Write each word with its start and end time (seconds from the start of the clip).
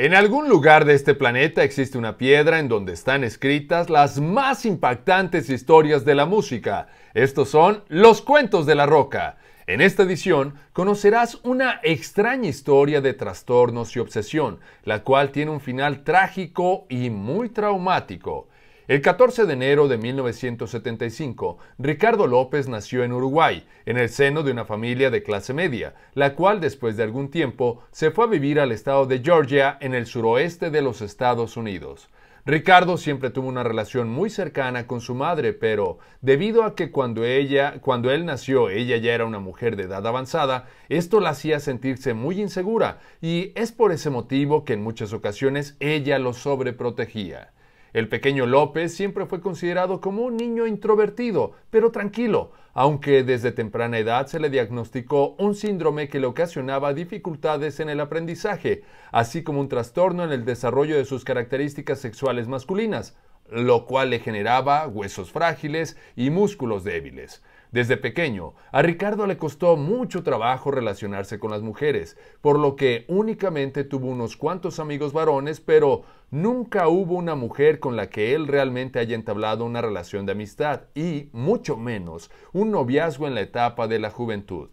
En 0.00 0.14
algún 0.14 0.48
lugar 0.48 0.84
de 0.84 0.94
este 0.94 1.12
planeta 1.12 1.64
existe 1.64 1.98
una 1.98 2.18
piedra 2.18 2.60
en 2.60 2.68
donde 2.68 2.92
están 2.92 3.24
escritas 3.24 3.90
las 3.90 4.20
más 4.20 4.64
impactantes 4.64 5.50
historias 5.50 6.04
de 6.04 6.14
la 6.14 6.24
música. 6.24 6.86
Estos 7.14 7.48
son 7.48 7.82
los 7.88 8.22
cuentos 8.22 8.64
de 8.64 8.76
la 8.76 8.86
roca. 8.86 9.38
En 9.66 9.80
esta 9.80 10.04
edición 10.04 10.54
conocerás 10.72 11.40
una 11.42 11.80
extraña 11.82 12.48
historia 12.48 13.00
de 13.00 13.12
trastornos 13.12 13.96
y 13.96 13.98
obsesión, 13.98 14.60
la 14.84 15.02
cual 15.02 15.32
tiene 15.32 15.50
un 15.50 15.60
final 15.60 16.04
trágico 16.04 16.86
y 16.88 17.10
muy 17.10 17.48
traumático. 17.48 18.47
El 18.88 19.02
14 19.02 19.44
de 19.44 19.52
enero 19.52 19.86
de 19.86 19.98
1975, 19.98 21.58
Ricardo 21.76 22.26
López 22.26 22.68
nació 22.68 23.04
en 23.04 23.12
Uruguay, 23.12 23.66
en 23.84 23.98
el 23.98 24.08
seno 24.08 24.42
de 24.42 24.50
una 24.50 24.64
familia 24.64 25.10
de 25.10 25.22
clase 25.22 25.52
media, 25.52 25.92
la 26.14 26.34
cual 26.34 26.58
después 26.58 26.96
de 26.96 27.02
algún 27.02 27.30
tiempo 27.30 27.82
se 27.90 28.10
fue 28.10 28.24
a 28.24 28.28
vivir 28.28 28.58
al 28.58 28.72
estado 28.72 29.04
de 29.04 29.18
Georgia 29.18 29.76
en 29.82 29.92
el 29.92 30.06
suroeste 30.06 30.70
de 30.70 30.80
los 30.80 31.02
Estados 31.02 31.58
Unidos. 31.58 32.08
Ricardo 32.46 32.96
siempre 32.96 33.28
tuvo 33.28 33.48
una 33.48 33.62
relación 33.62 34.08
muy 34.08 34.30
cercana 34.30 34.86
con 34.86 35.02
su 35.02 35.14
madre, 35.14 35.52
pero 35.52 35.98
debido 36.22 36.64
a 36.64 36.74
que 36.74 36.90
cuando 36.90 37.26
ella, 37.26 37.82
cuando 37.82 38.10
él 38.10 38.24
nació, 38.24 38.70
ella 38.70 38.96
ya 38.96 39.12
era 39.12 39.26
una 39.26 39.38
mujer 39.38 39.76
de 39.76 39.82
edad 39.82 40.06
avanzada, 40.06 40.66
esto 40.88 41.20
la 41.20 41.28
hacía 41.28 41.60
sentirse 41.60 42.14
muy 42.14 42.40
insegura, 42.40 43.00
y 43.20 43.52
es 43.54 43.70
por 43.70 43.92
ese 43.92 44.08
motivo 44.08 44.64
que 44.64 44.72
en 44.72 44.82
muchas 44.82 45.12
ocasiones 45.12 45.76
ella 45.78 46.18
lo 46.18 46.32
sobreprotegía. 46.32 47.50
El 47.98 48.08
pequeño 48.08 48.46
López 48.46 48.94
siempre 48.94 49.26
fue 49.26 49.40
considerado 49.40 50.00
como 50.00 50.22
un 50.22 50.36
niño 50.36 50.68
introvertido, 50.68 51.54
pero 51.68 51.90
tranquilo, 51.90 52.52
aunque 52.72 53.24
desde 53.24 53.50
temprana 53.50 53.98
edad 53.98 54.28
se 54.28 54.38
le 54.38 54.50
diagnosticó 54.50 55.34
un 55.40 55.56
síndrome 55.56 56.08
que 56.08 56.20
le 56.20 56.28
ocasionaba 56.28 56.94
dificultades 56.94 57.80
en 57.80 57.88
el 57.88 57.98
aprendizaje, 57.98 58.84
así 59.10 59.42
como 59.42 59.58
un 59.58 59.68
trastorno 59.68 60.22
en 60.22 60.30
el 60.30 60.44
desarrollo 60.44 60.96
de 60.96 61.06
sus 61.06 61.24
características 61.24 61.98
sexuales 61.98 62.46
masculinas, 62.46 63.16
lo 63.50 63.86
cual 63.86 64.10
le 64.10 64.20
generaba 64.20 64.86
huesos 64.86 65.30
frágiles 65.30 65.96
y 66.16 66.30
músculos 66.30 66.84
débiles. 66.84 67.42
Desde 67.70 67.98
pequeño, 67.98 68.54
a 68.72 68.80
Ricardo 68.80 69.26
le 69.26 69.36
costó 69.36 69.76
mucho 69.76 70.22
trabajo 70.22 70.70
relacionarse 70.70 71.38
con 71.38 71.50
las 71.50 71.60
mujeres, 71.60 72.16
por 72.40 72.58
lo 72.58 72.76
que 72.76 73.04
únicamente 73.08 73.84
tuvo 73.84 74.06
unos 74.06 74.38
cuantos 74.38 74.78
amigos 74.80 75.12
varones, 75.12 75.60
pero 75.60 76.02
nunca 76.30 76.88
hubo 76.88 77.14
una 77.14 77.34
mujer 77.34 77.78
con 77.78 77.94
la 77.94 78.08
que 78.08 78.34
él 78.34 78.46
realmente 78.46 78.98
haya 78.98 79.14
entablado 79.14 79.66
una 79.66 79.82
relación 79.82 80.24
de 80.24 80.32
amistad 80.32 80.84
y, 80.94 81.28
mucho 81.32 81.76
menos, 81.76 82.30
un 82.54 82.70
noviazgo 82.70 83.26
en 83.26 83.34
la 83.34 83.42
etapa 83.42 83.86
de 83.86 83.98
la 83.98 84.10
juventud. 84.10 84.70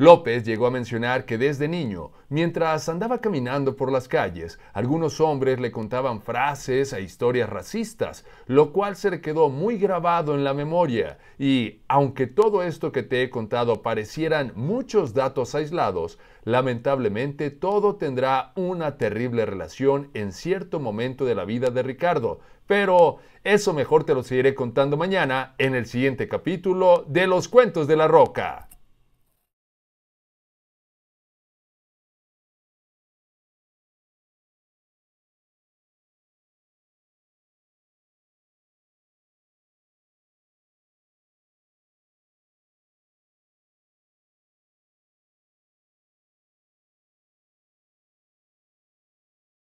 López 0.00 0.44
llegó 0.44 0.66
a 0.66 0.70
mencionar 0.70 1.26
que 1.26 1.36
desde 1.36 1.68
niño, 1.68 2.12
mientras 2.30 2.88
andaba 2.88 3.20
caminando 3.20 3.76
por 3.76 3.92
las 3.92 4.08
calles, 4.08 4.58
algunos 4.72 5.20
hombres 5.20 5.60
le 5.60 5.70
contaban 5.70 6.22
frases 6.22 6.94
e 6.94 7.02
historias 7.02 7.50
racistas, 7.50 8.24
lo 8.46 8.72
cual 8.72 8.96
se 8.96 9.10
le 9.10 9.20
quedó 9.20 9.50
muy 9.50 9.76
grabado 9.76 10.34
en 10.34 10.42
la 10.42 10.54
memoria. 10.54 11.18
Y 11.38 11.82
aunque 11.86 12.26
todo 12.26 12.62
esto 12.62 12.92
que 12.92 13.02
te 13.02 13.22
he 13.22 13.28
contado 13.28 13.82
parecieran 13.82 14.52
muchos 14.56 15.12
datos 15.12 15.54
aislados, 15.54 16.18
lamentablemente 16.44 17.50
todo 17.50 17.96
tendrá 17.96 18.52
una 18.56 18.96
terrible 18.96 19.44
relación 19.44 20.08
en 20.14 20.32
cierto 20.32 20.80
momento 20.80 21.26
de 21.26 21.34
la 21.34 21.44
vida 21.44 21.68
de 21.68 21.82
Ricardo. 21.82 22.40
Pero 22.66 23.18
eso 23.44 23.74
mejor 23.74 24.04
te 24.04 24.14
lo 24.14 24.22
seguiré 24.22 24.54
contando 24.54 24.96
mañana 24.96 25.54
en 25.58 25.74
el 25.74 25.84
siguiente 25.84 26.26
capítulo 26.26 27.04
de 27.06 27.26
Los 27.26 27.48
Cuentos 27.48 27.86
de 27.86 27.96
la 27.96 28.08
Roca. 28.08 28.69